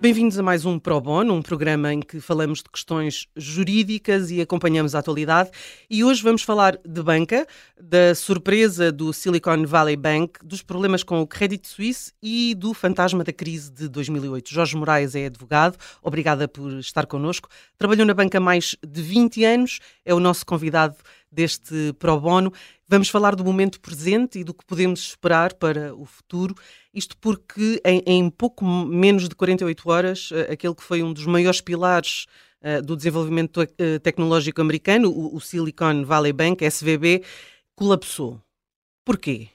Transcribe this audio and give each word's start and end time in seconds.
Bem-vindos 0.00 0.38
a 0.38 0.42
mais 0.42 0.64
um 0.64 0.78
Pro 0.78 0.98
Bono, 0.98 1.34
um 1.34 1.42
programa 1.42 1.92
em 1.92 2.00
que 2.00 2.20
falamos 2.20 2.62
de 2.62 2.70
questões 2.70 3.28
jurídicas 3.36 4.30
e 4.30 4.40
acompanhamos 4.40 4.94
a 4.94 5.00
atualidade. 5.00 5.50
E 5.90 6.02
hoje 6.02 6.22
vamos 6.22 6.42
falar 6.42 6.78
de 6.82 7.02
banca, 7.02 7.46
da 7.78 8.14
surpresa 8.14 8.90
do 8.90 9.12
Silicon 9.12 9.66
Valley 9.66 9.96
Bank, 9.96 10.38
dos 10.42 10.62
problemas 10.62 11.02
com 11.02 11.20
o 11.20 11.26
Credit 11.26 11.68
Suisse 11.68 12.14
e 12.22 12.54
do 12.54 12.72
fantasma 12.72 13.22
da 13.22 13.30
crise 13.30 13.70
de 13.70 13.88
2008. 13.88 14.50
Jorge 14.50 14.74
Moraes 14.74 15.14
é 15.14 15.26
advogado, 15.26 15.76
obrigada 16.02 16.48
por 16.48 16.72
estar 16.78 17.04
connosco. 17.04 17.50
Trabalhou 17.76 18.06
na 18.06 18.14
banca 18.14 18.40
mais 18.40 18.74
de 18.82 19.02
20 19.02 19.44
anos, 19.44 19.80
é 20.02 20.14
o 20.14 20.20
nosso 20.20 20.46
convidado 20.46 20.96
deste 21.30 21.92
Pro 21.98 22.18
Bono. 22.18 22.52
Vamos 22.88 23.08
falar 23.08 23.36
do 23.36 23.44
momento 23.44 23.80
presente 23.80 24.38
e 24.40 24.44
do 24.44 24.52
que 24.52 24.64
podemos 24.64 25.00
esperar 25.00 25.54
para 25.54 25.94
o 25.94 26.04
futuro. 26.04 26.54
Isto 26.92 27.16
porque 27.18 27.80
em, 27.84 28.02
em 28.04 28.30
pouco 28.30 28.64
menos 28.64 29.28
de 29.28 29.34
48 29.34 29.90
horas, 29.90 30.30
eh, 30.32 30.52
aquele 30.52 30.74
que 30.74 30.82
foi 30.82 31.02
um 31.02 31.12
dos 31.12 31.24
maiores 31.26 31.60
pilares 31.60 32.26
uh, 32.62 32.82
do 32.82 32.96
desenvolvimento 32.96 33.62
uh, 33.62 34.00
tecnológico 34.02 34.60
americano, 34.60 35.08
o, 35.08 35.40
Silicon 35.40 36.04
Valley 36.04 36.32
Bank, 36.32 36.64
SVB, 36.64 37.22
colapsou. 37.76 38.42
Porquê? 39.04 39.48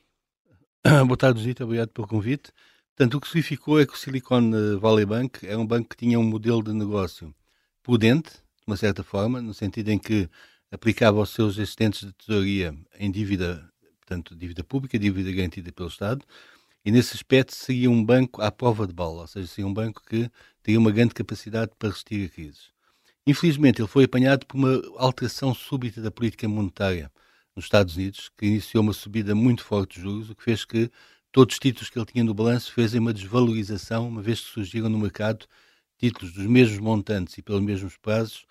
Boa 1.05 1.17
tarde, 1.17 1.41
Zita. 1.41 1.65
Obrigado 1.65 1.89
pelo 1.89 2.07
convite. 2.07 2.51
Portanto, 2.95 3.15
o 3.15 3.21
que 3.21 3.27
significou 3.27 3.81
é 3.81 3.85
que 3.85 3.93
o 3.93 3.97
Silicon 3.97 4.79
Valley 4.79 5.05
Bank 5.05 5.45
é 5.45 5.57
um 5.57 5.67
banco 5.67 5.89
que 5.89 5.97
tinha 5.97 6.17
um 6.17 6.23
modelo 6.23 6.63
de 6.63 6.71
negócio 6.71 7.35
prudente, 7.83 8.29
de 8.31 8.65
uma 8.65 8.77
certa 8.77 9.03
forma, 9.03 9.41
no 9.41 9.53
sentido 9.53 9.89
em 9.89 9.99
que 9.99 10.29
aplicava 10.71 11.19
aos 11.19 11.29
seus 11.29 11.57
assistentes 11.59 12.07
de 12.07 12.13
tesouraria 12.13 12.75
em 12.99 13.11
dívida, 13.11 13.69
portanto, 13.99 14.35
dívida 14.35 14.63
pública, 14.63 14.99
dívida 14.99 15.31
garantida 15.31 15.71
pelo 15.71 15.89
Estado, 15.89 16.25
e 16.83 16.91
nesse 16.91 17.15
aspecto 17.15 17.55
seria 17.55 17.89
um 17.89 18.03
banco 18.03 18.41
à 18.41 18.51
prova 18.51 18.85
de 18.85 18.93
bala, 18.93 19.21
ou 19.21 19.27
seja, 19.27 19.47
seria 19.47 19.67
um 19.67 19.73
banco 19.73 20.01
que 20.05 20.29
teria 20.61 20.79
uma 20.79 20.91
grande 20.91 21.13
capacidade 21.13 21.71
para 21.79 21.89
resistir 21.89 22.25
a 22.25 22.29
crises. 22.29 22.69
Infelizmente, 23.25 23.81
ele 23.81 23.87
foi 23.87 24.03
apanhado 24.03 24.45
por 24.45 24.55
uma 24.57 24.81
alteração 24.97 25.53
súbita 25.53 25.99
da 25.99 26.11
política 26.11 26.47
monetária 26.47 27.11
nos 27.55 27.65
Estados 27.65 27.95
Unidos, 27.95 28.29
que 28.37 28.45
iniciou 28.45 28.83
uma 28.83 28.93
subida 28.93 29.33
muito 29.33 29.63
forte 29.63 29.95
de 29.95 30.01
juros, 30.01 30.29
o 30.29 30.35
que 30.35 30.43
fez 30.43 30.63
que 30.63 30.91
todos 31.31 31.55
os 31.55 31.59
títulos 31.59 31.89
que 31.89 31.97
ele 31.97 32.05
tinha 32.05 32.23
no 32.23 32.33
balanço 32.33 32.71
fizessem 32.71 32.99
uma 32.99 33.13
desvalorização, 33.13 34.07
uma 34.07 34.21
vez 34.21 34.41
que 34.41 34.51
surgiram 34.51 34.89
no 34.89 34.99
mercado 34.99 35.47
títulos 35.97 36.33
dos 36.33 36.45
mesmos 36.45 36.79
montantes 36.79 37.37
e 37.37 37.41
pelos 37.41 37.61
mesmos 37.61 37.97
prazos, 37.97 38.45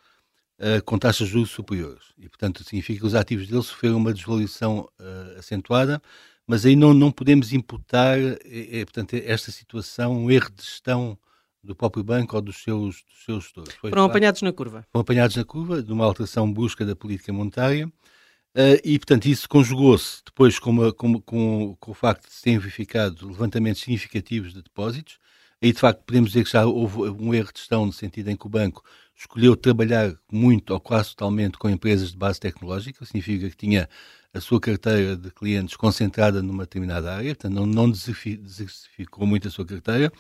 uh, 0.59 0.83
com 0.85 0.99
taxas 0.99 1.29
de 1.29 1.35
juros 1.35 1.51
superiores. 1.51 2.05
E, 2.19 2.29
portanto, 2.29 2.63
significa 2.65 3.01
que 3.01 3.07
os 3.07 3.15
ativos 3.15 3.47
dele 3.49 3.63
sofreram 3.63 3.97
uma 3.97 4.13
desvalorização 4.13 4.89
uh, 5.01 5.39
acentuada, 5.39 6.01
mas 6.47 6.67
aí 6.67 6.77
não, 6.77 6.93
não 6.93 7.11
podemos 7.11 7.53
imputar, 7.53 8.19
é, 8.19 8.81
é, 8.81 8.85
portanto, 8.85 9.15
esta 9.15 9.51
situação, 9.51 10.25
um 10.25 10.31
erro 10.31 10.51
de 10.51 10.63
gestão 10.63 11.19
do 11.63 11.75
próprio 11.75 12.05
banco 12.05 12.37
ou 12.37 12.43
dos 12.43 12.63
seus, 12.63 13.03
dos 13.03 13.25
seus 13.25 13.45
gestores. 13.45 13.75
Foi, 13.75 13.91
Foram 13.91 14.05
apanhados 14.05 14.43
na 14.43 14.53
curva. 14.53 14.87
Foram 14.93 15.01
apanhados 15.01 15.37
na 15.37 15.45
curva 15.45 15.83
de 15.83 15.93
uma 15.93 16.05
alteração 16.05 16.53
brusca 16.53 16.85
da 16.85 16.95
política 16.95 17.33
monetária 17.33 17.87
uh, 17.87 18.81
e, 18.85 18.99
portanto, 18.99 19.27
isso 19.27 19.49
conjugou-se 19.49 20.23
depois 20.25 20.59
com, 20.59 20.71
uma, 20.71 20.93
com, 20.93 21.21
com, 21.23 21.77
com, 21.81 21.91
o 21.91 21.95
facto 21.95 22.27
de 22.27 22.35
se 22.35 22.43
terem 22.43 22.59
verificado 22.59 23.27
levantamentos 23.27 23.81
significativos 23.81 24.53
de 24.53 24.63
depósitos. 24.63 25.19
Aí, 25.63 25.73
de 25.73 25.79
facto, 25.79 26.03
podemos 26.05 26.31
dizer 26.31 26.45
que 26.45 26.51
já 26.51 26.67
houve 26.67 26.99
um 27.03 27.33
erro 27.33 27.51
de 27.53 27.61
gestão 27.61 27.87
no 27.87 27.93
sentido 27.93 28.31
em 28.31 28.37
que 28.37 28.47
o 28.47 28.51
banco 28.51 28.85
escolheu 29.17 29.57
trabalhar 29.57 30.15
muito 30.31 30.73
ou 30.73 30.81
quase 30.81 31.11
totalmente 31.11 31.57
com 31.57 31.71
empresas 31.71 32.11
de 32.11 32.17
base 32.17 32.41
tecnológica, 32.41 33.05
significa 33.05 33.49
que 33.49 33.57
tinha 33.57 33.89
a 34.33 34.41
sua 34.41 34.61
carteira 34.61 35.17
de 35.17 35.31
clientes 35.31 35.77
concentrada 35.77 36.43
numa 36.43 36.65
determinada 36.65 37.15
área, 37.15 37.35
portanto 37.35 37.55
não, 37.55 37.67
não 37.67 37.91
diversificou 37.91 39.27
muito 39.27 39.47
a 39.47 39.51
sua 39.51 39.65
carteira. 39.65 40.13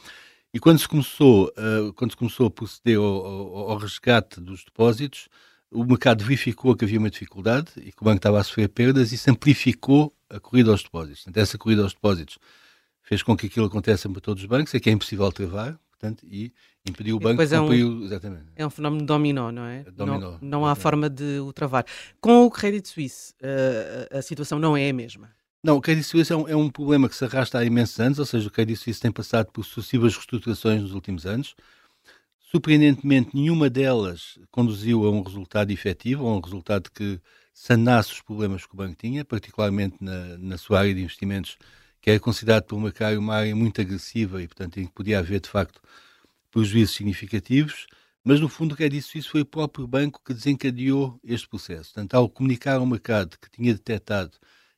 E 0.52 0.60
quando 0.60 0.78
se 0.78 0.86
começou, 0.86 1.52
uh, 1.58 1.92
quando 1.94 2.12
se 2.12 2.16
começou 2.16 2.46
a 2.46 2.50
proceder 2.50 2.96
ao, 2.96 3.04
ao, 3.04 3.70
ao, 3.70 3.76
resgate 3.76 4.40
dos 4.40 4.64
depósitos, 4.64 5.28
o 5.68 5.84
mercado 5.84 6.22
verificou 6.22 6.76
que 6.76 6.84
havia 6.84 7.00
uma 7.00 7.10
dificuldade 7.10 7.72
e 7.78 7.90
que 7.90 8.00
o 8.00 8.04
banco 8.04 8.18
estava 8.18 8.38
a 8.38 8.44
sofrer 8.44 8.68
perdas 8.68 9.10
e 9.10 9.18
se 9.18 9.28
amplificou 9.28 10.14
a 10.30 10.38
corrida 10.38 10.70
aos 10.70 10.84
depósitos. 10.84 11.24
Portanto, 11.24 11.42
essa 11.42 11.58
corrida 11.58 11.82
aos 11.82 11.92
depósitos 11.92 12.38
fez 13.04 13.22
com 13.22 13.36
que 13.36 13.46
aquilo 13.46 13.66
aconteça 13.66 14.08
para 14.08 14.20
todos 14.20 14.42
os 14.42 14.48
bancos, 14.48 14.74
é 14.74 14.80
que 14.80 14.90
é 14.90 14.92
impossível 14.92 15.30
travar, 15.30 15.78
portanto, 15.90 16.26
e 16.28 16.52
impediu 16.86 17.16
o 17.16 17.20
banco 17.20 17.44
de 17.46 17.54
é 17.54 17.60
um, 17.60 18.04
exatamente. 18.04 18.46
É 18.56 18.66
um 18.66 18.70
fenómeno 18.70 19.06
dominó, 19.06 19.52
não 19.52 19.64
é? 19.64 19.84
Dominó, 19.84 20.18
não, 20.18 20.38
não 20.40 20.66
há 20.66 20.74
forma 20.74 21.08
de 21.08 21.38
o 21.38 21.52
travar. 21.52 21.84
Com 22.20 22.44
o 22.44 22.50
Credit 22.50 22.88
Suisse, 22.88 23.34
uh, 23.42 24.18
a 24.18 24.22
situação 24.22 24.58
não 24.58 24.76
é 24.76 24.88
a 24.88 24.92
mesma. 24.92 25.30
Não, 25.62 25.76
o 25.76 25.80
Credit 25.80 26.06
Suisse 26.06 26.32
é 26.32 26.36
um, 26.36 26.48
é 26.48 26.56
um, 26.56 26.68
problema 26.68 27.08
que 27.08 27.16
se 27.16 27.24
arrasta 27.24 27.58
há 27.58 27.64
imensos 27.64 27.98
anos, 28.00 28.18
ou 28.18 28.26
seja, 28.26 28.48
o 28.48 28.50
Credit 28.50 28.78
Suisse 28.78 29.00
tem 29.00 29.12
passado 29.12 29.50
por 29.52 29.64
sucessivas 29.64 30.14
reestruturações 30.14 30.82
nos 30.82 30.92
últimos 30.92 31.24
anos. 31.24 31.54
Surpreendentemente, 32.38 33.30
nenhuma 33.34 33.68
delas 33.68 34.38
conduziu 34.50 35.06
a 35.06 35.10
um 35.10 35.22
resultado 35.22 35.70
efetivo, 35.70 36.26
a 36.26 36.36
um 36.36 36.40
resultado 36.40 36.90
que 36.90 37.20
sanasse 37.52 38.12
os 38.12 38.20
problemas 38.20 38.66
que 38.66 38.74
o 38.74 38.76
banco 38.76 38.96
tinha, 38.96 39.24
particularmente 39.24 39.96
na, 40.00 40.36
na 40.38 40.58
sua 40.58 40.80
área 40.80 40.94
de 40.94 41.00
investimentos, 41.00 41.56
que 42.04 42.10
é 42.10 42.18
considerado 42.18 42.64
pelo 42.64 42.82
mercado 42.82 43.18
uma 43.18 43.34
área 43.34 43.56
muito 43.56 43.80
agressiva 43.80 44.42
e, 44.42 44.46
portanto, 44.46 44.78
em 44.78 44.84
que 44.84 44.92
podia 44.92 45.20
haver, 45.20 45.40
de 45.40 45.48
facto, 45.48 45.80
prejuízos 46.50 46.94
significativos, 46.94 47.86
mas 48.22 48.38
no 48.40 48.46
fundo 48.46 48.74
o 48.74 48.76
que 48.76 48.84
é 48.84 48.90
disso 48.90 49.16
isso 49.16 49.30
foi 49.30 49.40
o 49.40 49.46
próprio 49.46 49.86
banco 49.86 50.20
que 50.22 50.34
desencadeou 50.34 51.18
este 51.24 51.48
processo. 51.48 51.94
Portanto, 51.94 52.12
ao 52.12 52.28
comunicar 52.28 52.74
ao 52.74 52.84
mercado 52.84 53.38
que 53.38 53.50
tinha 53.50 53.72
detectado 53.72 54.32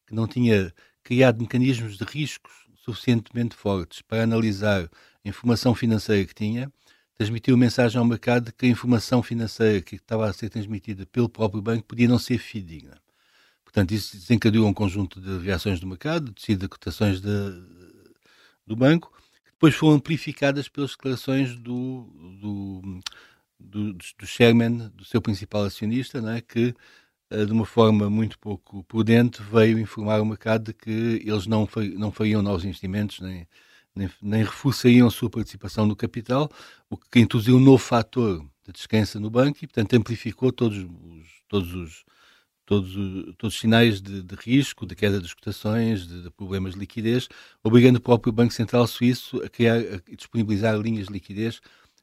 que 0.06 0.14
não 0.14 0.28
tinha 0.28 0.72
criado 1.02 1.40
mecanismos 1.40 1.98
de 1.98 2.04
riscos 2.04 2.52
suficientemente 2.76 3.56
fortes 3.56 4.02
para 4.02 4.22
analisar 4.22 4.84
a 4.84 5.28
informação 5.28 5.74
financeira 5.74 6.24
que 6.24 6.34
tinha, 6.34 6.72
transmitiu 7.16 7.56
mensagem 7.56 7.98
ao 7.98 8.04
mercado 8.04 8.52
que 8.52 8.66
a 8.66 8.68
informação 8.68 9.20
financeira 9.20 9.80
que 9.80 9.96
estava 9.96 10.28
a 10.28 10.32
ser 10.32 10.48
transmitida 10.48 11.04
pelo 11.06 11.28
próprio 11.28 11.60
banco 11.60 11.86
podia 11.88 12.06
não 12.06 12.20
ser 12.20 12.38
fidedigna. 12.38 13.04
Portanto, 13.76 13.92
isso 13.92 14.16
desencadeou 14.16 14.66
um 14.66 14.72
conjunto 14.72 15.20
de 15.20 15.36
reações 15.44 15.78
do 15.78 15.86
mercado, 15.86 16.32
de 16.32 16.66
cotações 16.66 17.20
de, 17.20 17.28
do 18.66 18.74
banco, 18.74 19.12
depois 19.52 19.74
foram 19.74 19.96
amplificadas 19.96 20.66
pelas 20.66 20.92
declarações 20.92 21.54
do, 21.56 22.10
do, 22.40 23.00
do, 23.60 23.92
do 23.92 24.26
chairman, 24.26 24.90
do 24.94 25.04
seu 25.04 25.20
principal 25.20 25.64
acionista, 25.64 26.22
não 26.22 26.30
é? 26.30 26.40
que 26.40 26.74
eh, 27.28 27.44
de 27.44 27.52
uma 27.52 27.66
forma 27.66 28.08
muito 28.08 28.38
pouco 28.38 28.82
prudente 28.84 29.42
veio 29.42 29.78
informar 29.78 30.22
o 30.22 30.24
mercado 30.24 30.68
de 30.68 30.72
que 30.72 31.22
eles 31.22 31.46
não, 31.46 31.68
não 31.98 32.10
fariam 32.10 32.40
novos 32.40 32.64
investimentos, 32.64 33.20
nem, 33.20 33.46
nem, 33.94 34.08
nem 34.22 34.42
reforçariam 34.42 35.06
a 35.06 35.10
sua 35.10 35.28
participação 35.28 35.84
no 35.84 35.94
capital, 35.94 36.50
o 36.88 36.96
que 36.96 37.20
introduziu 37.20 37.58
um 37.58 37.60
novo 37.60 37.84
fator 37.84 38.42
de 38.64 38.72
descrença 38.72 39.20
no 39.20 39.28
banco 39.28 39.58
e, 39.60 39.66
portanto, 39.66 39.92
amplificou 39.92 40.50
todos 40.50 40.78
os, 40.78 41.42
todos 41.46 41.74
os 41.74 42.06
todos, 42.66 42.92
todos 43.38 43.54
os 43.54 43.60
sinais 43.60 44.02
de, 44.02 44.22
de, 44.22 44.34
risco, 44.34 44.84
de 44.84 44.94
queda 44.94 45.20
das 45.20 45.32
cotações, 45.32 46.06
de, 46.06 46.22
de, 46.22 46.30
problemas 46.30 46.74
de 46.74 46.80
liquidez, 46.80 47.28
obrigando 47.62 47.98
o 47.98 48.02
próprio 48.02 48.32
Banco 48.32 48.52
Central 48.52 48.86
Suíço 48.86 49.40
a 49.42 49.48
criar 49.48 49.80
e 49.80 50.16
disponibilizar 50.16 50.76
linhas 50.76 51.06
de 51.06 51.12
liquidez 51.12 51.60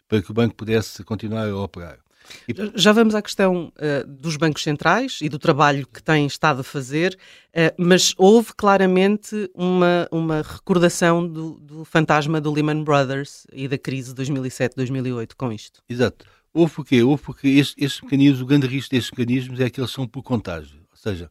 para 0.08 0.22
que 0.22 0.32
o 0.32 0.34
banco 0.34 0.56
pudesse 0.56 1.04
continuar 1.04 1.50
a 1.50 1.56
operar. 1.56 2.00
E... 2.48 2.54
Já 2.76 2.92
vamos 2.94 3.16
à 3.16 3.22
questão 3.22 3.72
uh, 3.76 4.08
dos 4.08 4.38
bancos 4.38 4.64
centrais 4.64 5.20
e 5.22 5.28
do 5.28 5.38
trabalho 5.38 5.86
que 5.86 6.02
têm 6.02 6.26
estado 6.26 6.62
a 6.62 6.64
fazer, 6.64 7.18
uh, 7.50 7.74
mas 7.78 8.14
houve 8.18 8.54
claramente 8.56 9.50
uma, 9.54 10.08
uma 10.12 10.42
recordação 10.42 11.28
do, 11.28 11.60
do 11.60 11.86
fantasma 11.86 12.40
do 12.40 12.52
Lehman 12.52 12.84
Brothers 12.84 13.46
e 13.52 13.68
da 13.68 13.78
crise 13.78 14.14
de 14.14 14.24
2007-2008 14.24 15.32
com 15.36 15.52
isto. 15.52 15.82
Exato. 15.90 16.26
Houve 16.54 16.74
porquê? 16.76 17.04
Houve 17.04 17.24
porque 17.24 17.48
estes 17.48 18.02
mecanismos, 18.02 18.42
o 18.42 18.46
grande 18.46 18.68
risco 18.68 18.92
destes 18.92 19.12
mecanismos 19.12 19.60
é 19.60 19.70
que 19.70 19.80
eles 19.80 19.92
são 19.92 20.08
por 20.08 20.22
contágio. 20.24 20.82
Ou 20.92 20.98
seja, 20.98 21.30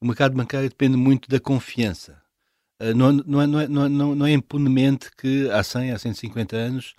o 0.00 0.06
mercado 0.06 0.34
bancário 0.34 0.68
depende 0.68 0.96
muito 0.96 1.28
da 1.28 1.38
confiança. 1.38 2.20
Uh, 2.80 2.94
não, 2.94 3.12
não, 3.12 3.42
é, 3.42 3.46
não, 3.46 3.60
é, 3.60 3.68
não, 3.68 4.14
não 4.14 4.26
é 4.26 4.32
impunemente 4.32 5.10
que 5.16 5.50
há 5.50 5.62
100, 5.62 5.92
há 5.92 5.98
150 5.98 6.56
anos 6.56 6.94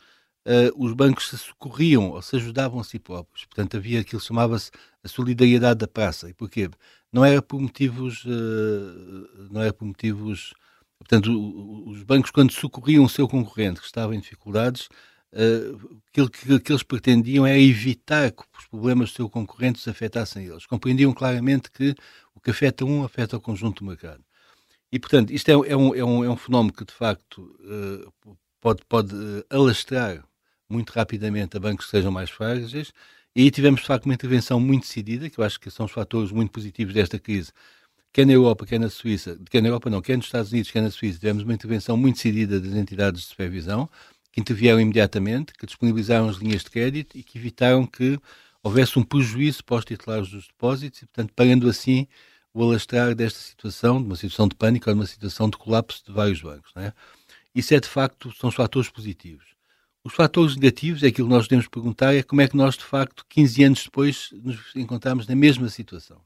uh, 0.48 0.84
os 0.84 0.94
bancos 0.94 1.30
se 1.30 1.38
socorriam 1.38 2.12
ou 2.12 2.22
se 2.22 2.36
ajudavam 2.36 2.80
a 2.80 2.84
si 2.84 3.00
próprios. 3.00 3.46
Portanto, 3.46 3.78
havia 3.78 4.02
aquilo 4.02 4.22
que 4.22 4.28
chamava-se 4.28 4.72
a 5.04 5.08
solidariedade 5.08 5.80
da 5.80 5.88
praça. 5.88 6.30
E 6.30 6.34
porquê? 6.34 6.70
Não 7.12 7.24
era 7.24 7.42
por 7.42 7.60
motivos. 7.60 8.24
Uh, 8.26 9.50
não 9.52 9.62
era 9.62 9.74
por 9.74 9.86
motivos. 9.86 10.54
Portanto, 10.98 11.30
os 11.88 12.02
bancos, 12.04 12.32
quando 12.32 12.52
socorriam 12.52 13.04
o 13.04 13.10
seu 13.10 13.28
concorrente 13.28 13.82
que 13.82 13.86
estava 13.86 14.16
em 14.16 14.20
dificuldades, 14.20 14.88
uh, 15.34 16.00
aquilo 16.10 16.30
que, 16.30 16.60
que, 16.60 16.72
eles 16.72 16.84
pretendiam 16.84 17.46
é 17.46 17.60
evitar 17.60 18.32
que 18.32 18.44
os 18.58 18.66
problemas 18.68 19.12
do 19.12 19.16
seu 19.16 19.30
concorrente 19.30 19.88
afetassem 19.90 20.46
eles. 20.46 20.66
Compreendiam 20.66 21.14
claramente 21.14 21.72
que 21.72 21.96
o 22.34 22.40
que 22.40 22.52
afeta 22.52 22.86
um 22.86 23.04
afeta 23.04 23.38
o 23.38 23.42
conjunto 23.42 23.84
do 23.84 23.90
mercado. 23.90 24.24
E, 24.92 25.00
portanto, 25.00 25.32
isto 25.32 25.50
é, 25.50 25.54
é, 25.54 25.76
um, 25.76 25.96
é, 25.96 26.04
um, 26.04 26.24
é 26.24 26.30
um 26.30 26.38
fenómeno 26.38 26.72
que, 26.72 26.86
de 26.86 26.94
facto, 26.94 27.42
uh, 27.62 28.36
pode, 28.62 28.84
pode 28.88 29.16
uh, 29.16 29.44
alastrar 29.50 30.24
muito 30.70 30.92
rapidamente 30.92 31.58
a 31.58 31.60
bancos 31.60 31.86
que 31.86 31.92
sejam 31.92 32.12
mais 32.12 32.30
frágeis. 32.30 32.94
E 33.36 33.42
aí 33.42 33.52
tivemos, 33.52 33.82
de 33.82 33.88
facto, 33.88 34.06
uma 34.06 34.14
intervenção 34.14 34.60
muito 34.60 34.84
decidida, 34.84 35.30
que 35.30 35.40
eu 35.40 35.44
acho 35.44 35.60
que 35.60 35.72
são 35.72 35.88
os 35.88 35.92
fatores 35.92 36.32
muito 36.32 36.52
positivos 36.52 36.94
desta 36.94 37.18
crise, 37.18 37.52
quer 38.14 38.26
na 38.28 38.34
Europa, 38.34 38.66
quer 38.66 38.80
na 38.80 38.90
Suíça, 38.90 39.40
quer 39.50 39.62
na 39.62 39.70
Europa 39.70 39.90
não, 39.90 40.02
quer 40.02 40.16
nos 40.16 40.28
Estados 40.28 40.52
Unidos, 40.52 40.70
quer 40.70 40.82
na 40.82 40.92
Suíça, 40.92 41.20
tivemos 41.20 41.44
uma 41.44 41.54
intervenção 41.54 41.98
muito 41.98 42.16
decidida 42.18 42.60
das 42.60 42.74
entidades 42.74 43.22
de 43.22 43.28
supervisão, 43.28 43.90
que 44.34 44.42
intervieram 44.42 44.82
imediatamente, 44.82 45.54
que 45.54 45.66
disponibilizaram 45.68 46.28
as 46.28 46.38
linhas 46.38 46.64
de 46.64 46.72
crédito 46.72 47.16
e 47.16 47.22
que 47.22 47.38
evitaram 47.38 47.86
que 47.86 48.20
houvesse 48.64 48.98
um 48.98 49.04
prejuízo 49.04 49.64
para 49.64 49.78
os 49.78 49.86
titulares 49.86 50.28
dos 50.28 50.48
depósitos 50.48 51.04
e, 51.04 51.06
portanto, 51.06 51.32
parando 51.36 51.70
assim 51.70 52.08
o 52.52 52.64
alastrar 52.64 53.14
desta 53.14 53.40
situação, 53.40 54.02
de 54.02 54.08
uma 54.08 54.16
situação 54.16 54.48
de 54.48 54.56
pânico 54.56 54.90
ou 54.90 54.96
de 54.96 55.00
uma 55.00 55.06
situação 55.06 55.48
de 55.48 55.58
colapso 55.58 56.04
de 56.04 56.12
vários 56.12 56.42
bancos. 56.42 56.72
Né? 56.76 56.92
Isso 57.54 57.76
é, 57.76 57.80
de 57.80 57.88
facto, 57.88 58.34
são 58.34 58.50
os 58.50 58.56
fatores 58.56 58.90
positivos. 58.90 59.46
Os 60.04 60.14
fatores 60.14 60.56
negativos, 60.56 61.04
é 61.04 61.08
aquilo 61.08 61.28
que 61.28 61.34
nós 61.34 61.46
podemos 61.46 61.68
perguntar, 61.68 62.16
é 62.16 62.24
como 62.24 62.42
é 62.42 62.48
que 62.48 62.58
nós, 62.58 62.76
de 62.76 62.84
facto, 62.84 63.24
15 63.30 63.64
anos 63.64 63.84
depois, 63.84 64.30
nos 64.34 64.76
encontramos 64.76 65.28
na 65.28 65.36
mesma 65.36 65.70
situação. 65.70 66.20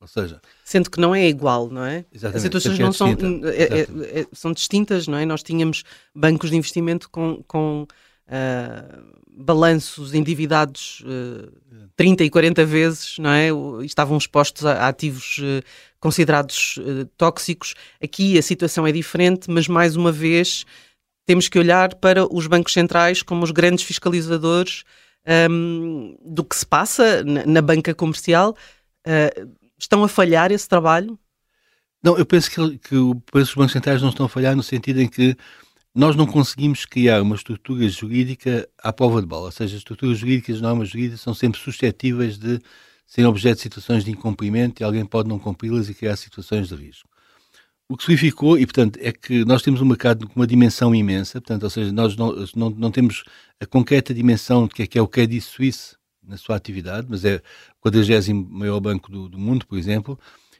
Ou 0.00 0.06
seja, 0.06 0.40
sendo 0.64 0.90
que 0.90 1.00
não 1.00 1.14
é 1.14 1.28
igual, 1.28 1.68
não 1.68 1.84
é? 1.84 2.04
Exatamente, 2.12 2.36
As 2.36 2.42
situações 2.42 2.78
não 2.78 2.92
são, 2.92 3.08
é, 3.08 3.62
é, 3.62 4.20
é, 4.20 4.26
são 4.32 4.52
distintas, 4.52 5.08
não 5.08 5.18
é? 5.18 5.26
Nós 5.26 5.42
tínhamos 5.42 5.82
bancos 6.14 6.50
de 6.50 6.56
investimento 6.56 7.10
com, 7.10 7.42
com 7.48 7.82
uh, 8.28 9.18
balanços 9.28 10.14
endividados 10.14 11.02
uh, 11.04 11.90
30 11.96 12.24
e 12.24 12.30
40 12.30 12.64
vezes, 12.64 13.18
não 13.18 13.30
é? 13.30 13.48
Estavam 13.84 14.16
expostos 14.16 14.64
a, 14.64 14.84
a 14.84 14.88
ativos 14.88 15.38
uh, 15.38 15.64
considerados 15.98 16.78
tóxicos. 17.16 17.74
Aqui 18.00 18.38
a 18.38 18.42
situação 18.42 18.86
é 18.86 18.92
diferente, 18.92 19.50
mas 19.50 19.66
mais 19.66 19.96
uma 19.96 20.12
vez 20.12 20.64
temos 21.26 21.48
que 21.48 21.58
olhar 21.58 21.94
para 21.96 22.24
os 22.32 22.46
bancos 22.46 22.72
centrais 22.72 23.20
como 23.20 23.42
os 23.42 23.50
grandes 23.50 23.84
fiscalizadores 23.84 24.84
um, 25.50 26.16
do 26.24 26.42
que 26.42 26.56
se 26.56 26.64
passa 26.64 27.22
na, 27.22 27.44
na 27.44 27.62
banca 27.62 27.94
comercial. 27.94 28.56
Uh, 29.06 29.48
estão 29.78 30.02
a 30.02 30.08
falhar 30.08 30.50
esse 30.50 30.68
trabalho? 30.68 31.18
Não, 32.02 32.16
eu 32.16 32.24
penso 32.24 32.50
que, 32.50 32.78
que, 32.78 32.94
os 32.94 33.54
bancos 33.54 33.72
centrais 33.72 34.00
não 34.02 34.10
estão 34.10 34.26
a 34.26 34.28
falhar 34.28 34.54
no 34.54 34.62
sentido 34.62 35.00
em 35.00 35.08
que 35.08 35.36
nós 35.94 36.14
não 36.14 36.26
conseguimos 36.26 36.84
criar 36.84 37.22
uma 37.22 37.34
estrutura 37.34 37.88
jurídica 37.88 38.68
à 38.78 38.92
prova 38.92 39.20
de 39.20 39.26
bola, 39.26 39.46
ou 39.46 39.52
seja, 39.52 39.74
as 39.74 39.80
estruturas 39.80 40.18
jurídicas, 40.18 40.56
as 40.56 40.62
normas 40.62 40.90
jurídicas 40.90 41.20
são 41.20 41.34
sempre 41.34 41.60
suscetíveis 41.60 42.38
de 42.38 42.60
serem 43.06 43.28
objeto 43.28 43.56
de 43.56 43.62
situações 43.62 44.04
de 44.04 44.10
incumprimento 44.10 44.80
e 44.80 44.84
alguém 44.84 45.04
pode 45.04 45.28
não 45.28 45.38
cumpri-las 45.38 45.88
e 45.88 45.94
criar 45.94 46.16
situações 46.16 46.68
de 46.68 46.74
risco. 46.76 47.08
O 47.88 47.96
que 47.96 48.04
se 48.04 48.08
verificou, 48.08 48.58
e 48.58 48.66
portanto, 48.66 48.98
é 49.02 49.10
que 49.10 49.44
nós 49.46 49.62
temos 49.62 49.80
um 49.80 49.86
mercado 49.86 50.28
com 50.28 50.36
uma 50.36 50.46
dimensão 50.46 50.94
imensa, 50.94 51.40
portanto, 51.40 51.62
ou 51.62 51.70
seja, 51.70 51.90
nós 51.90 52.14
não, 52.16 52.34
não, 52.54 52.70
não 52.70 52.90
temos 52.92 53.24
a 53.58 53.66
concreta 53.66 54.12
dimensão 54.12 54.68
de 54.68 54.74
que 54.74 54.82
é, 54.82 54.86
que 54.86 54.98
é 54.98 55.02
o 55.02 55.08
Credit 55.08 55.40
Suisse 55.40 55.96
na 56.28 56.36
sua 56.36 56.56
atividade, 56.56 57.06
mas 57.08 57.24
é 57.24 57.42
o 57.82 57.90
40 57.90 58.34
maior 58.50 58.78
banco 58.80 59.10
do, 59.10 59.28
do 59.28 59.38
mundo, 59.38 59.66
por 59.66 59.78
exemplo, 59.78 60.18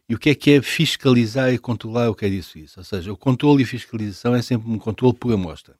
e 0.08 0.14
o 0.14 0.18
que 0.18 0.30
é 0.30 0.34
que 0.34 0.50
é 0.52 0.62
fiscalizar 0.62 1.52
e 1.52 1.58
controlar 1.58 2.08
o 2.08 2.14
que 2.14 2.24
é 2.24 2.30
disso 2.30 2.58
isso? 2.58 2.80
Ou 2.80 2.84
seja, 2.84 3.12
o 3.12 3.16
controle 3.16 3.62
e 3.62 3.66
fiscalização 3.66 4.34
é 4.34 4.40
sempre 4.40 4.70
um 4.70 4.78
controle 4.78 5.14
por 5.14 5.32
amostra, 5.32 5.74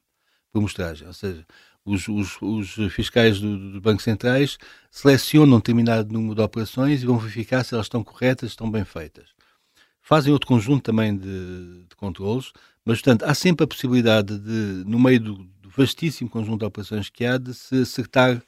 por 0.53 0.59
amostragem. 0.59 1.07
Ou 1.07 1.15
seja, 1.15 1.47
os, 1.85 2.07
os, 2.09 2.37
os 2.43 2.93
fiscais 2.93 3.41
dos 3.41 3.73
do 3.73 3.81
bancos 3.81 4.05
centrais 4.05 4.59
selecionam 4.91 5.57
um 5.57 5.61
determinado 5.61 6.13
número 6.13 6.35
de 6.35 6.43
operações 6.43 7.03
e 7.03 7.07
vão 7.07 7.19
verificar 7.19 7.65
se 7.65 7.73
elas 7.73 7.87
estão 7.87 8.05
corretas, 8.05 8.51
estão 8.51 8.71
bem 8.71 8.85
feitas. 8.85 9.31
Fazem 10.03 10.33
outro 10.33 10.47
conjunto 10.47 10.83
também 10.83 11.17
de, 11.17 11.85
de 11.89 11.97
controles, 11.97 12.53
mas, 12.85 13.01
portanto, 13.01 13.23
há 13.25 13.35
sempre 13.35 13.65
a 13.65 13.67
possibilidade 13.67 14.39
de, 14.39 14.85
no 14.87 14.99
meio 14.99 15.21
do 15.21 15.49
vastíssimo 15.75 16.29
conjunto 16.29 16.61
de 16.61 16.67
operações 16.67 17.09
que 17.09 17.25
há, 17.25 17.39
de 17.39 17.55
se 17.55 17.83
acertar 17.83 18.43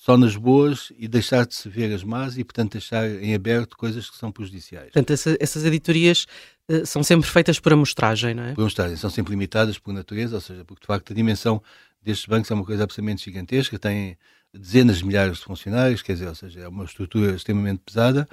só 0.00 0.16
nas 0.16 0.34
boas 0.34 0.90
e 0.96 1.06
deixar 1.06 1.46
de 1.46 1.54
se 1.54 1.68
ver 1.68 1.92
as 1.92 2.02
más 2.02 2.38
e, 2.38 2.42
portanto, 2.42 2.72
deixar 2.72 3.06
em 3.06 3.34
aberto 3.34 3.76
coisas 3.76 4.08
que 4.08 4.16
são 4.16 4.32
prejudiciais. 4.32 4.86
Portanto, 4.86 5.10
essa, 5.10 5.36
essas 5.38 5.62
editorias 5.62 6.26
uh, 6.70 6.86
são 6.86 7.02
sempre 7.02 7.28
feitas 7.28 7.60
por 7.60 7.74
amostragem, 7.74 8.32
não 8.32 8.44
é? 8.44 8.54
Por 8.54 8.62
amostragem, 8.62 8.96
são 8.96 9.10
sempre 9.10 9.32
limitadas 9.32 9.78
por 9.78 9.92
natureza, 9.92 10.36
ou 10.36 10.40
seja, 10.40 10.64
porque 10.64 10.80
de 10.80 10.86
facto 10.86 11.12
a 11.12 11.14
dimensão 11.14 11.62
destes 12.02 12.26
bancos 12.26 12.50
é 12.50 12.54
uma 12.54 12.64
coisa 12.64 12.84
absolutamente 12.84 13.22
gigantesca, 13.26 13.78
tem 13.78 14.16
dezenas 14.54 14.98
de 14.98 15.04
milhares 15.04 15.36
de 15.36 15.44
funcionários, 15.44 16.00
quer 16.00 16.14
dizer, 16.14 16.28
ou 16.28 16.34
seja, 16.34 16.60
é 16.60 16.68
uma 16.68 16.84
estrutura 16.84 17.36
extremamente 17.36 17.82
pesada. 17.84 18.26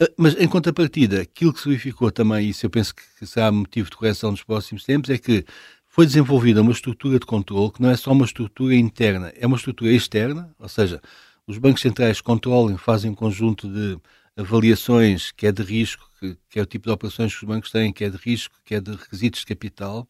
Eh, 0.00 0.12
mas, 0.16 0.34
em 0.40 0.48
contrapartida, 0.48 1.20
aquilo 1.20 1.52
que 1.52 1.60
se 1.60 1.68
verificou 1.68 2.10
também, 2.10 2.46
e 2.46 2.50
isso 2.50 2.66
eu 2.66 2.70
penso 2.70 2.92
que 2.96 3.24
será 3.24 3.52
motivo 3.52 3.88
de 3.88 3.96
correção 3.96 4.32
nos 4.32 4.42
próximos 4.42 4.82
tempos, 4.82 5.08
é 5.08 5.18
que 5.18 5.44
foi 5.90 6.06
desenvolvida 6.06 6.62
uma 6.62 6.70
estrutura 6.70 7.18
de 7.18 7.26
controle 7.26 7.72
que 7.72 7.82
não 7.82 7.90
é 7.90 7.96
só 7.96 8.12
uma 8.12 8.24
estrutura 8.24 8.76
interna, 8.76 9.32
é 9.36 9.44
uma 9.44 9.56
estrutura 9.56 9.92
externa, 9.92 10.54
ou 10.56 10.68
seja, 10.68 11.02
os 11.48 11.58
bancos 11.58 11.82
centrais 11.82 12.20
controlam, 12.20 12.78
fazem 12.78 13.10
um 13.10 13.14
conjunto 13.14 13.68
de 13.68 13.98
avaliações, 14.36 15.32
que 15.32 15.48
é 15.48 15.52
de 15.52 15.62
risco, 15.64 16.08
que, 16.20 16.38
que, 16.48 16.60
é 16.60 16.62
o 16.62 16.66
tipo 16.66 16.86
de 16.86 16.92
operações 16.92 17.34
que 17.34 17.42
os 17.42 17.48
bancos 17.48 17.72
têm, 17.72 17.92
que 17.92 18.04
é 18.04 18.08
de 18.08 18.16
risco, 18.16 18.54
que 18.64 18.76
é 18.76 18.80
de 18.80 18.92
requisitos 18.92 19.40
de 19.40 19.46
capital, 19.46 20.08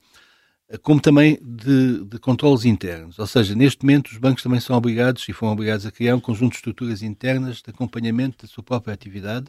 como 0.82 1.00
também 1.00 1.38
de, 1.43 2.05
de 2.05 2.19
controles 2.19 2.67
internos. 2.67 3.19
Ou 3.19 3.26
seja, 3.26 3.55
neste 3.55 3.83
momento 3.83 4.09
os 4.09 4.19
bancos 4.19 4.43
também 4.43 4.61
são 4.61 4.76
obrigados 4.76 5.26
e 5.31 5.33
foram 5.33 5.55
obrigados 5.55 5.87
a 5.87 5.91
criar 5.91 6.15
um 6.15 6.21
conjunto 6.21 6.53
de 6.53 6.59
estruturas 6.59 7.03
internas 7.03 7.62
de 7.62 7.71
acompanhamento 7.71 8.44
da 8.44 8.53
sua 8.53 8.62
própria 8.62 8.93
atividade, 8.93 9.47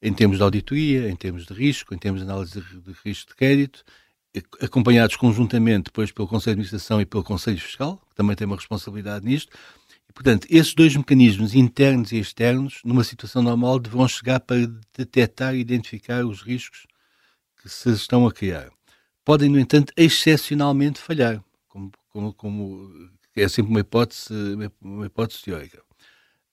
em 0.00 0.14
termos 0.14 0.36
de 0.36 0.44
auditoria, 0.44 1.10
em 1.10 1.16
termos 1.16 1.46
de 1.46 1.52
risco, 1.52 1.92
em 1.92 1.98
termos 1.98 2.20
de 2.20 2.30
análise 2.30 2.60
de, 2.60 2.80
de 2.80 2.92
risco 3.04 3.30
de 3.30 3.36
crédito, 3.36 3.84
acompanhados 4.60 5.16
conjuntamente 5.16 5.84
depois 5.84 6.10
pelo 6.10 6.26
Conselho 6.26 6.56
de 6.56 6.60
Administração 6.62 7.00
e 7.00 7.06
pelo 7.06 7.22
Conselho 7.22 7.60
Fiscal, 7.60 8.00
que 8.08 8.14
também 8.14 8.34
tem 8.34 8.46
uma 8.46 8.56
responsabilidade 8.56 9.24
nisto. 9.24 9.56
E, 10.08 10.12
portanto, 10.12 10.46
esses 10.50 10.74
dois 10.74 10.96
mecanismos, 10.96 11.54
internos 11.54 12.12
e 12.12 12.18
externos, 12.18 12.80
numa 12.84 13.04
situação 13.04 13.42
normal, 13.42 13.78
deverão 13.78 14.08
chegar 14.08 14.40
para 14.40 14.66
detectar 14.96 15.54
e 15.54 15.60
identificar 15.60 16.24
os 16.24 16.42
riscos 16.42 16.86
que 17.60 17.68
se 17.68 17.90
estão 17.90 18.26
a 18.26 18.32
criar. 18.32 18.70
Podem, 19.24 19.48
no 19.48 19.58
entanto, 19.58 19.92
excepcionalmente 19.96 21.00
falhar, 21.00 21.42
como, 21.68 21.92
como, 22.08 22.32
como 22.34 23.10
é 23.36 23.48
sempre 23.48 23.70
uma 23.70 23.80
hipótese, 23.80 24.32
uma 24.80 25.06
hipótese 25.06 25.42
teórica. 25.42 25.82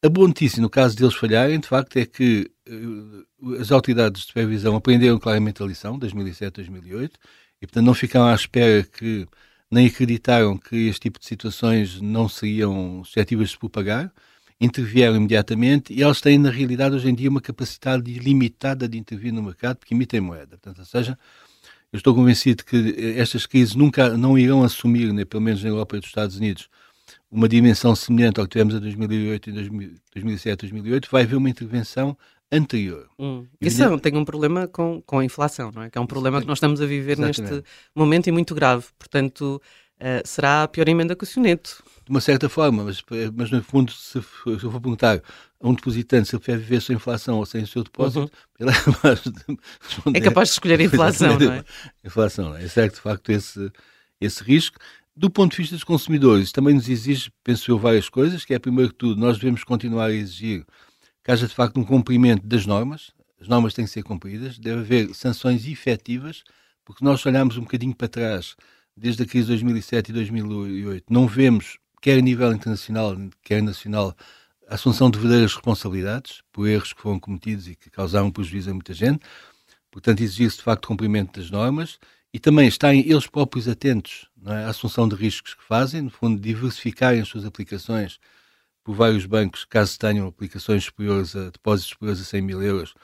A 0.01 0.07
boa 0.07 0.27
notícia, 0.27 0.61
no 0.61 0.69
caso 0.69 0.95
deles 0.95 1.15
falharem, 1.15 1.59
de 1.59 1.67
facto, 1.67 1.97
é 1.97 2.05
que 2.05 2.49
uh, 2.69 3.55
as 3.59 3.69
autoridades 3.69 4.21
de 4.21 4.27
supervisão 4.27 4.75
aprenderam 4.75 5.19
claramente 5.19 5.61
a 5.61 5.65
lição, 5.65 5.99
2007, 5.99 6.53
2008, 6.55 7.19
e 7.61 7.67
portanto 7.67 7.85
não 7.85 7.93
ficaram 7.93 8.27
à 8.27 8.35
espera 8.35 8.83
que 8.83 9.27
nem 9.71 9.87
acreditaram 9.87 10.57
que 10.57 10.87
este 10.87 11.01
tipo 11.01 11.19
de 11.19 11.25
situações 11.25 12.01
não 12.01 12.27
seriam 12.27 13.03
suscetíveis 13.03 13.49
de 13.49 13.53
se 13.53 13.59
propagar, 13.59 14.11
intervieram 14.59 15.15
imediatamente 15.15 15.93
e 15.93 16.01
elas 16.01 16.19
têm, 16.19 16.37
na 16.37 16.49
realidade, 16.49 16.95
hoje 16.95 17.09
em 17.09 17.15
dia, 17.15 17.29
uma 17.29 17.41
capacidade 17.41 18.11
ilimitada 18.11 18.89
de 18.89 18.97
intervir 18.97 19.31
no 19.31 19.41
mercado 19.41 19.77
porque 19.77 19.93
emitem 19.93 20.19
moeda. 20.19 20.57
Portanto, 20.57 20.79
ou 20.79 20.85
seja, 20.85 21.17
eu 21.91 21.97
estou 21.97 22.13
convencido 22.13 22.63
que 22.65 23.15
estas 23.17 23.45
crises 23.45 23.75
nunca 23.75 24.17
não 24.17 24.37
irão 24.37 24.63
assumir, 24.63 25.13
né, 25.13 25.23
pelo 25.25 25.41
menos 25.41 25.63
na 25.63 25.69
Europa 25.69 25.95
e 25.95 25.99
nos 25.99 26.07
Estados 26.07 26.37
Unidos, 26.37 26.69
uma 27.31 27.47
dimensão 27.47 27.95
semelhante 27.95 28.39
ao 28.39 28.45
que 28.45 28.51
tivemos 28.51 28.75
em 28.75 28.79
2008 28.79 29.49
e 29.49 29.53
2007, 30.13 30.61
2008. 30.61 31.09
Vai 31.11 31.23
haver 31.23 31.35
uma 31.35 31.49
intervenção 31.49 32.17
anterior. 32.51 33.07
Hum. 33.17 33.45
Isso 33.61 33.83
é, 33.83 33.97
tem 33.99 34.15
um 34.15 34.25
problema 34.25 34.67
com, 34.67 35.01
com 35.05 35.19
a 35.19 35.25
inflação, 35.25 35.71
não 35.71 35.83
é? 35.83 35.89
Que 35.89 35.97
é 35.97 36.01
um 36.01 36.07
problema 36.07 36.41
que 36.41 36.47
nós 36.47 36.57
estamos 36.57 36.81
a 36.81 36.85
viver 36.85 37.13
Exatamente. 37.13 37.41
neste 37.41 37.63
momento 37.95 38.27
e 38.27 38.31
muito 38.31 38.55
grave. 38.55 38.85
Portanto, 38.97 39.61
uh, 39.99 40.27
será 40.27 40.63
a 40.63 40.67
pior 40.67 40.87
emenda 40.87 41.15
que 41.15 41.23
o 41.23 41.27
soneto. 41.27 41.83
De 42.03 42.09
uma 42.09 42.21
certa 42.21 42.49
forma, 42.49 42.83
mas, 42.83 43.03
mas 43.35 43.51
no 43.51 43.63
fundo, 43.63 43.91
se, 43.91 44.21
se 44.21 44.47
eu 44.47 44.71
for 44.71 44.81
perguntar 44.81 45.21
a 45.61 45.67
um 45.67 45.73
depositante 45.73 46.29
se 46.29 46.35
ele 46.35 46.43
quer 46.43 46.57
viver 46.57 46.81
sem 46.81 46.95
inflação 46.95 47.37
ou 47.37 47.45
sem 47.45 47.63
o 47.63 47.67
seu 47.67 47.83
depósito, 47.83 48.21
uhum. 48.21 48.29
ele 48.59 48.71
é 48.71 48.73
capaz 48.73 49.21
de 49.21 49.31
responder. 49.81 50.19
É 50.19 50.21
capaz 50.21 50.49
de 50.49 50.53
escolher 50.53 50.79
a 50.79 50.83
inflação, 50.85 51.39
não 51.39 51.51
é? 51.53 51.63
Inflação, 52.03 52.49
não 52.49 52.57
é? 52.57 52.63
é 52.63 52.67
certo, 52.67 52.95
de 52.95 53.01
facto, 53.01 53.29
esse, 53.31 53.71
esse 54.19 54.43
risco. 54.43 54.77
Do 55.15 55.29
ponto 55.29 55.51
de 55.51 55.57
vista 55.57 55.75
dos 55.75 55.83
consumidores, 55.83 56.51
também 56.51 56.73
nos 56.73 56.87
exige, 56.87 57.29
penso 57.43 57.69
eu, 57.69 57.77
várias 57.77 58.07
coisas, 58.07 58.45
que 58.45 58.53
é, 58.53 58.59
primeiro 58.59 58.91
que 58.91 58.97
tudo, 58.97 59.19
nós 59.19 59.37
devemos 59.37 59.65
continuar 59.65 60.05
a 60.05 60.13
exigir 60.13 60.65
que 61.29 61.33
haja 61.33 61.47
de 61.47 61.53
facto 61.53 61.79
um 61.79 61.83
cumprimento 61.83 62.43
das 62.47 62.65
normas, 62.65 63.11
as 63.39 63.47
normas 63.47 63.75
têm 63.75 63.85
que 63.85 63.91
ser 63.91 64.01
cumpridas, 64.01 64.57
deve 64.57 64.79
haver 64.79 65.13
sanções 65.13 65.67
efetivas, 65.67 66.43
porque 66.83 67.05
nós 67.05 67.23
olhamos 67.23 67.55
um 67.55 67.61
bocadinho 67.61 67.95
para 67.95 68.07
trás, 68.07 68.55
desde 68.97 69.21
a 69.21 69.25
crise 69.27 69.45
de 69.45 69.51
2007 69.51 70.09
e 70.09 70.13
2008, 70.13 71.05
não 71.07 71.27
vemos, 71.27 71.77
quer 72.01 72.17
a 72.17 72.21
nível 72.21 72.51
internacional, 72.51 73.15
quer 73.43 73.61
nacional, 73.61 74.17
a 74.67 74.73
assunção 74.73 75.07
de 75.11 75.19
verdadeiras 75.19 75.53
responsabilidades 75.53 76.41
por 76.51 76.67
erros 76.67 76.93
que 76.93 77.01
foram 77.01 77.19
cometidos 77.19 77.67
e 77.67 77.75
que 77.75 77.91
causaram 77.91 78.31
prejuízo 78.31 78.71
a 78.71 78.73
muita 78.73 78.95
gente. 78.95 79.19
Portanto, 79.91 80.21
exigir-se 80.21 80.57
de 80.57 80.63
facto 80.63 80.87
cumprimento 80.87 81.39
das 81.39 81.51
normas 81.51 81.99
e 82.33 82.39
também 82.39 82.67
estarem 82.67 83.07
eles 83.07 83.27
próprios 83.27 83.67
atentos 83.67 84.27
é, 84.47 84.63
à 84.63 84.69
assunção 84.69 85.07
de 85.07 85.13
riscos 85.13 85.53
que 85.53 85.63
fazem, 85.63 86.01
no 86.01 86.09
fundo, 86.09 86.41
diversificarem 86.41 87.21
as 87.21 87.27
suas 87.27 87.45
aplicações 87.45 88.19
por 88.89 88.95
vários 88.95 89.27
bancos, 89.27 89.65
caso 89.65 89.99
tenham 89.99 90.27
aplicações 90.27 90.85
superiores 90.85 91.35
a 91.35 91.51
depósitos 91.51 91.91
superiores 91.91 92.21
a 92.21 92.25
100 92.25 92.41
mil 92.41 92.59
euros, 92.59 92.95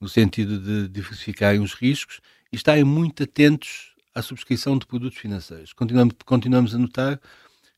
no 0.00 0.08
sentido 0.08 0.58
de 0.58 0.88
diversificarem 0.88 1.60
os 1.60 1.74
riscos 1.74 2.22
e 2.50 2.56
estarem 2.56 2.84
muito 2.84 3.22
atentos 3.22 3.94
à 4.14 4.22
subscrição 4.22 4.78
de 4.78 4.86
produtos 4.86 5.18
financeiros. 5.18 5.74
Continuamos, 5.74 6.14
continuamos 6.24 6.74
a 6.74 6.78
notar 6.78 7.20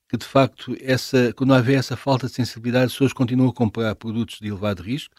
que, 0.08 0.16
de 0.16 0.24
facto, 0.24 0.76
essa, 0.80 1.32
quando 1.32 1.52
haver 1.52 1.80
essa 1.80 1.96
falta 1.96 2.28
de 2.28 2.32
sensibilidade, 2.32 2.84
as 2.84 2.92
pessoas 2.92 3.12
continuam 3.12 3.50
a 3.50 3.52
comprar 3.52 3.92
produtos 3.96 4.38
de 4.38 4.46
elevado 4.46 4.80
risco. 4.80 5.16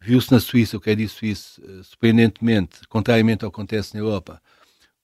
Viu-se 0.00 0.32
na 0.32 0.40
Suíça, 0.40 0.78
o 0.78 0.80
Credit 0.80 1.12
Suisse, 1.12 1.60
eh, 1.62 1.82
surpreendentemente, 1.82 2.88
contrariamente 2.88 3.44
ao 3.44 3.50
que 3.50 3.56
acontece 3.56 3.92
na 3.92 4.00
Europa, 4.00 4.40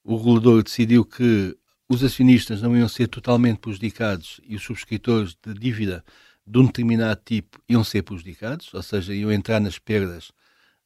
o 0.03 0.17
regulador 0.17 0.63
decidiu 0.63 1.05
que 1.05 1.55
os 1.91 2.03
acionistas 2.03 2.63
não 2.63 2.75
iam 2.75 2.89
ser 2.89 3.07
totalmente 3.09 3.59
prejudicados 3.59 4.41
e 4.45 4.57
os 4.57 4.63
subscritores 4.63 5.37
de 5.45 5.53
dívida 5.53 6.03
de 6.51 6.59
um 6.59 6.67
determinado 6.67 7.21
tipo 7.25 7.63
iam 7.69 7.85
ser 7.85 8.03
prejudicados, 8.03 8.75
ou 8.75 8.83
seja, 8.83 9.15
iam 9.15 9.31
entrar 9.31 9.61
nas 9.61 9.79
perdas 9.79 10.33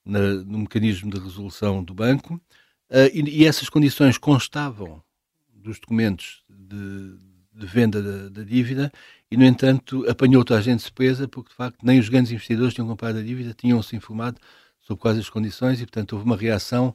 na, 0.04 0.20
no 0.20 0.58
mecanismo 0.58 1.10
de 1.10 1.18
resolução 1.18 1.82
do 1.82 1.94
banco, 1.94 2.34
uh, 2.34 3.10
e, 3.14 3.42
e, 3.42 3.46
essas 3.46 3.70
condições 3.70 4.18
constavam 4.18 5.02
dos 5.48 5.80
documentos 5.80 6.44
de, 6.50 7.16
de 7.54 7.66
venda 7.66 8.02
da, 8.02 8.28
da, 8.28 8.42
dívida, 8.42 8.92
e 9.30 9.36
no 9.38 9.44
entanto 9.44 10.04
apanhou 10.08 10.44
toda 10.44 10.60
a 10.60 10.62
gente 10.62 10.82
surpresa, 10.82 11.26
porque 11.26 11.48
de 11.48 11.56
facto 11.56 11.78
nem 11.82 11.98
os 11.98 12.10
grandes 12.10 12.30
investidores 12.30 12.74
tinham 12.74 12.86
comprado 12.86 13.18
a 13.18 13.22
dívida 13.22 13.54
tinham-se 13.54 13.96
informado 13.96 14.38
sobre 14.82 15.00
quais 15.00 15.18
as 15.18 15.30
condições, 15.30 15.80
e 15.80 15.86
portanto 15.86 16.12
houve 16.12 16.26
uma 16.26 16.36
reação 16.36 16.94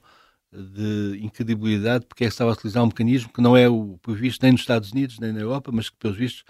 de 0.52 1.20
incredibilidade, 1.24 2.06
porque 2.06 2.24
é 2.24 2.28
que 2.28 2.34
estava 2.34 2.52
a 2.52 2.54
utilizar 2.54 2.84
um 2.84 2.88
mecanismo 2.88 3.34
que 3.34 3.42
não 3.42 3.58
é 3.58 3.68
o 3.68 3.98
previsto 4.00 4.44
nem 4.44 4.52
nos 4.52 4.62
Estados 4.62 4.92
Unidos, 4.92 5.18
nem 5.18 5.32
na 5.32 5.40
Europa, 5.40 5.72
mas 5.72 5.90
que, 5.90 5.98
pelos 5.98 6.18
vistos, 6.18 6.44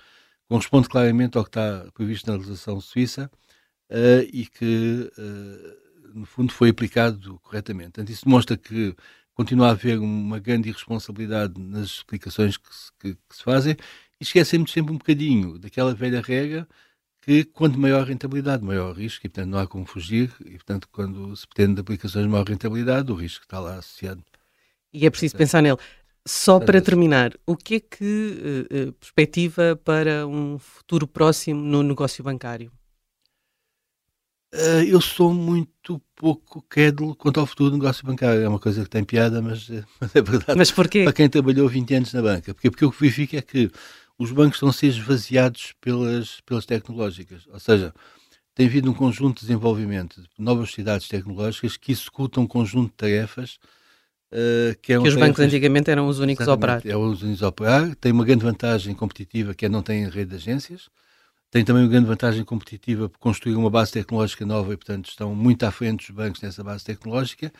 corresponde 0.50 0.90
claramente 0.90 1.38
ao 1.38 1.44
que 1.44 1.50
está 1.50 1.86
previsto 1.94 2.30
na 2.30 2.36
legislação 2.36 2.82
suíça 2.82 3.32
uh, 3.92 4.28
e 4.34 4.48
que, 4.48 5.12
uh, 5.18 6.18
no 6.18 6.26
fundo, 6.26 6.52
foi 6.52 6.70
aplicado 6.70 7.40
corretamente. 7.44 7.92
Portanto, 7.92 8.10
isso 8.10 8.26
demonstra 8.26 8.58
que 8.58 8.96
continua 9.34 9.68
a 9.68 9.72
haver 9.72 10.00
uma 10.00 10.40
grande 10.40 10.68
irresponsabilidade 10.68 11.62
nas 11.62 11.86
explicações 11.86 12.58
que 12.58 12.76
se, 12.76 12.92
que, 13.00 13.14
que 13.14 13.36
se 13.36 13.44
fazem 13.44 13.78
e 14.20 14.24
esquecemos 14.24 14.72
sempre 14.72 14.92
um 14.92 14.98
bocadinho 14.98 15.58
daquela 15.60 15.94
velha 15.94 16.20
regra 16.20 16.68
que 17.22 17.44
quanto 17.44 17.78
maior 17.78 18.02
a 18.02 18.06
rentabilidade, 18.06 18.64
maior 18.64 18.92
o 18.92 18.94
risco, 18.94 19.26
e 19.28 19.30
portanto 19.30 19.52
não 19.52 19.60
há 19.60 19.68
como 19.68 19.86
fugir, 19.86 20.32
e 20.42 20.52
portanto 20.52 20.90
quando 20.92 21.36
se 21.36 21.48
pretende 21.48 21.80
aplicações 21.80 22.26
de 22.26 22.32
maior 22.32 22.48
rentabilidade, 22.48 23.12
o 23.12 23.16
risco 23.16 23.44
está 23.44 23.60
lá 23.60 23.76
associado. 23.76 24.24
E 24.92 25.06
é 25.06 25.10
preciso 25.10 25.38
pensar 25.38 25.62
nele. 25.62 25.78
Só 26.30 26.60
para 26.60 26.80
terminar, 26.80 27.34
o 27.44 27.58
que 27.58 27.76
é 27.76 27.80
que 27.80 28.68
uh, 28.72 28.94
perspectiva 28.94 29.76
para 29.84 30.28
um 30.28 30.60
futuro 30.60 31.08
próximo 31.08 31.60
no 31.60 31.82
negócio 31.82 32.24
bancário? 32.24 32.72
Uh, 34.54 34.84
eu 34.88 35.02
sou 35.02 35.34
muito 35.34 36.00
pouco 36.16 36.62
crédulo 36.70 37.16
quanto 37.16 37.40
ao 37.40 37.48
futuro 37.48 37.72
do 37.72 37.78
negócio 37.78 38.06
bancário. 38.06 38.44
É 38.44 38.48
uma 38.48 38.60
coisa 38.60 38.84
que 38.84 38.90
tem 38.92 39.04
piada, 39.04 39.42
mas, 39.42 39.72
mas 40.00 40.16
é 40.16 40.22
verdade. 40.22 40.56
Mas 40.56 40.70
porquê? 40.70 41.04
Para 41.04 41.14
quem 41.14 41.28
trabalhou 41.28 41.68
20 41.68 41.96
anos 41.96 42.14
na 42.14 42.22
banca. 42.22 42.54
Porque, 42.54 42.70
porque 42.70 42.86
o 42.86 42.92
que 42.92 43.02
verifico 43.02 43.36
é 43.36 43.42
que 43.42 43.72
os 44.16 44.32
bancos 44.32 44.58
estão 44.58 44.70
a 44.70 44.74
ser 44.74 44.88
esvaziados 44.88 45.74
pelas, 45.82 46.42
pelas 46.42 46.64
tecnológicas. 46.64 47.48
Ou 47.52 47.60
seja, 47.60 47.92
tem 48.54 48.68
havido 48.68 48.92
um 48.92 48.94
conjunto 48.94 49.40
de 49.40 49.48
desenvolvimento 49.48 50.22
de 50.22 50.30
novas 50.38 50.70
sociedades 50.70 51.08
tecnológicas 51.08 51.76
que 51.76 51.92
executam 51.92 52.44
um 52.44 52.48
conjunto 52.48 52.92
de 52.92 52.98
tarefas 52.98 53.58
uh, 54.32 54.78
que, 54.82 54.94
é 54.94 55.02
que 55.02 55.08
os 55.08 55.16
bancos 55.16 55.40
antigamente 55.40 55.90
eram 55.90 56.08
os 56.08 56.20
únicos 56.20 56.48
a 56.48 56.54
operar. 56.54 56.82
Eram 56.86 57.10
os 57.10 57.22
únicos 57.22 57.44
a 57.44 57.48
operar. 57.48 57.96
Tem 57.96 58.12
uma 58.12 58.26
grande 58.26 58.44
vantagem 58.44 58.94
competitiva 58.94 59.54
que 59.54 59.66
é 59.66 59.70
não 59.70 59.82
tem 59.82 60.08
rede 60.10 60.32
de 60.32 60.36
agências. 60.36 60.90
Tem 61.52 61.66
também 61.66 61.84
uma 61.84 61.90
grande 61.90 62.06
vantagem 62.06 62.44
competitiva 62.44 63.10
por 63.10 63.18
construir 63.18 63.56
uma 63.56 63.70
base 63.70 63.92
tecnológica 63.92 64.46
nova 64.46 64.72
e, 64.74 64.78
portanto, 64.78 65.10
estão 65.10 65.34
muito 65.34 65.64
à 65.64 65.72
frente 65.72 66.06
dos 66.06 66.16
bancos 66.16 66.42
nessa 66.42 66.64
base 66.64 66.84
tecnológica 66.84 67.52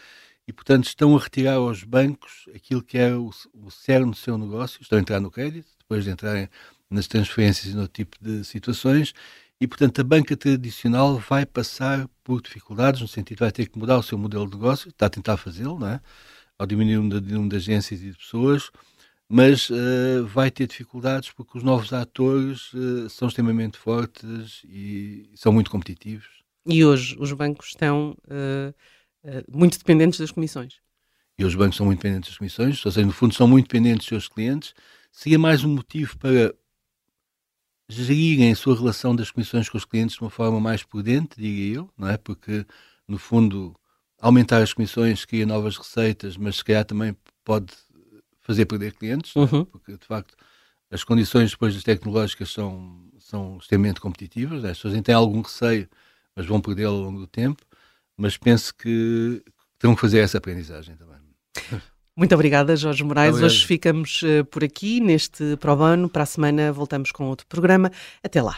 e, 0.48 0.54
portanto, 0.54 0.86
estão 0.86 1.16
a 1.18 1.20
retirar 1.20 1.56
aos 1.56 1.84
bancos 1.84 2.46
aquilo 2.54 2.84
que 2.84 3.00
é 3.00 3.16
o, 3.16 3.32
o 3.54 3.72
cerne 3.72 4.12
do 4.12 4.18
seu 4.18 4.38
negócio. 4.38 4.80
Estão 4.82 5.00
a 5.00 5.02
entrar 5.02 5.20
no 5.20 5.32
crédito, 5.32 5.68
depois 5.80 6.04
de 6.04 6.12
entrarem 6.12 6.48
nas 6.90 7.08
transferências 7.08 7.74
e 7.74 7.76
no 7.76 7.88
tipo 7.88 8.18
de 8.22 8.44
situações, 8.44 9.14
e 9.62 9.68
portanto 9.68 10.00
a 10.00 10.04
banca 10.04 10.36
tradicional 10.38 11.18
vai 11.18 11.46
passar 11.46 12.08
por 12.24 12.42
dificuldades, 12.42 13.02
no 13.02 13.08
sentido 13.08 13.38
de 13.38 13.42
vai 13.42 13.52
ter 13.52 13.68
que 13.68 13.78
mudar 13.78 13.98
o 13.98 14.04
seu 14.04 14.18
modelo 14.18 14.48
de 14.48 14.56
negócio, 14.56 14.90
está 14.90 15.06
a 15.06 15.10
tentar 15.10 15.38
fazê-lo, 15.38 15.78
não 15.78 15.88
é? 15.88 16.02
Ao 16.60 16.68
diminuir 16.68 16.98
o 16.98 17.04
número 17.04 17.50
de 17.50 17.56
agências 17.56 18.02
e 18.02 18.12
de 18.12 18.18
pessoas, 18.18 18.70
mas 19.28 19.70
uh, 19.70 20.26
vai 20.28 20.52
ter 20.52 20.68
dificuldades 20.68 21.32
porque 21.32 21.58
os 21.58 21.64
novos 21.64 21.94
atores 21.94 22.74
uh, 22.74 23.10
são 23.10 23.28
extremamente 23.28 23.78
fortes 23.78 24.62
e 24.66 25.30
são 25.36 25.52
muito 25.52 25.72
competitivos. 25.72 26.28
E 26.68 26.86
hoje 26.86 27.16
os 27.18 27.32
bancos 27.32 27.70
estão 27.70 28.16
uh, 28.26 28.74
muito 29.52 29.78
dependentes 29.78 30.20
das 30.20 30.32
comissões. 30.32 30.76
E 31.38 31.46
os 31.46 31.56
bancos 31.56 31.78
são 31.78 31.86
muito 31.86 32.00
dependentes 32.00 32.30
das 32.32 32.38
comissões, 32.38 32.86
ou 32.86 32.92
seja, 32.92 33.06
no 33.08 33.14
fundo 33.14 33.34
são 33.34 33.48
muito 33.48 33.66
dependentes 33.68 34.00
dos 34.00 34.08
seus 34.08 34.28
clientes 34.28 34.76
seria 35.12 35.40
mais 35.40 35.64
um 35.64 35.76
motivo 35.76 36.18
para 36.18 36.54
gerirem 37.88 38.52
a 38.52 38.56
sua 38.56 38.76
relação 38.76 39.16
das 39.16 39.32
comissões 39.32 39.68
com 39.68 39.78
os 39.78 39.86
clientes 39.86 40.16
de 40.16 40.22
uma 40.22 40.30
forma 40.30 40.60
mais 40.60 40.84
prudente, 40.84 41.40
diria 41.40 41.78
eu, 41.78 41.90
não 41.98 42.08
é? 42.08 42.18
Porque, 42.18 42.66
no 43.08 43.18
fundo, 43.18 43.76
aumentar 44.20 44.62
as 44.62 44.74
comissões 44.74 45.26
cria 45.26 45.46
novas 45.46 45.78
receitas, 45.78 46.38
mas 46.38 46.58
se 46.58 46.64
calhar 46.64 46.86
também 46.86 47.16
pode 47.44 47.74
fazer 48.42 48.66
perder 48.66 48.94
clientes, 48.94 49.36
é? 49.36 49.40
uhum. 49.40 49.62
é? 49.62 49.66
porque, 49.66 49.92
de 49.94 50.06
facto, 50.06 50.36
as 50.92 51.04
condições 51.04 51.52
depois 51.52 51.74
das 51.74 51.84
tecnológicas 51.84 52.52
são, 52.52 53.04
são 53.20 53.58
extremamente 53.58 54.02
competitivas, 54.02 54.64
né? 54.64 54.72
as 54.72 54.78
pessoas 54.78 55.02
têm 55.02 55.16
algum 55.16 55.42
receio, 55.42 55.88
mas 56.36 56.46
vão 56.46 56.60
perdê-lo 56.60 56.96
ao 56.96 57.02
longo 57.02 57.20
do 57.20 57.28
tempo, 57.28 57.64
mas 58.18 58.38
penso 58.38 58.74
que 58.76 59.42
terão 59.78 59.96
que 59.96 60.02
fazer 60.02 60.20
essa 60.20 60.38
aprendizagem 60.38 60.96
também. 60.96 61.20
Muito 62.20 62.36
obrigada, 62.36 62.76
Jorge 62.76 63.02
Moraes. 63.02 63.30
Obrigado. 63.30 63.50
Hoje 63.50 63.66
ficamos 63.66 64.22
uh, 64.24 64.44
por 64.46 64.62
aqui 64.62 65.00
neste 65.00 65.56
ProBano. 65.56 66.10
Para 66.10 66.24
a 66.24 66.26
semana 66.26 66.70
voltamos 66.70 67.14
com 67.14 67.30
outro 67.30 67.48
programa. 67.48 67.90
Até 68.22 68.42
lá. 68.42 68.58